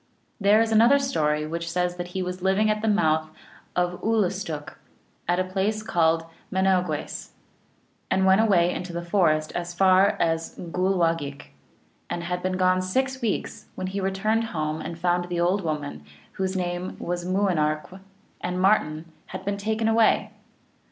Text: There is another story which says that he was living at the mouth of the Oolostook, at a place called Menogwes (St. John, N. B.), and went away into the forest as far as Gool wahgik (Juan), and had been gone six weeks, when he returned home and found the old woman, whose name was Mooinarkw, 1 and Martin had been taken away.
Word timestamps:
There 0.39 0.61
is 0.61 0.71
another 0.71 0.97
story 0.97 1.45
which 1.45 1.69
says 1.69 1.97
that 1.97 2.07
he 2.07 2.23
was 2.23 2.41
living 2.41 2.71
at 2.71 2.81
the 2.81 2.87
mouth 2.87 3.29
of 3.75 3.91
the 3.91 3.97
Oolostook, 3.99 4.79
at 5.27 5.37
a 5.37 5.43
place 5.43 5.83
called 5.83 6.23
Menogwes 6.51 6.97
(St. 6.97 7.05
John, 7.05 7.09
N. 7.11 7.21
B.), 7.21 8.05
and 8.09 8.25
went 8.25 8.41
away 8.41 8.73
into 8.73 8.93
the 8.93 9.05
forest 9.05 9.51
as 9.53 9.75
far 9.75 10.15
as 10.19 10.55
Gool 10.55 10.97
wahgik 10.97 11.19
(Juan), 11.41 11.47
and 12.09 12.23
had 12.23 12.41
been 12.41 12.57
gone 12.57 12.81
six 12.81 13.21
weeks, 13.21 13.67
when 13.75 13.85
he 13.85 14.01
returned 14.01 14.45
home 14.45 14.81
and 14.81 14.97
found 14.97 15.25
the 15.25 15.39
old 15.39 15.61
woman, 15.63 16.03
whose 16.31 16.55
name 16.57 16.97
was 16.97 17.23
Mooinarkw, 17.23 17.91
1 17.91 18.01
and 18.41 18.59
Martin 18.59 19.05
had 19.27 19.45
been 19.45 19.57
taken 19.57 19.87
away. 19.87 20.31